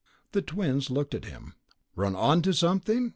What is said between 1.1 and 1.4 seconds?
at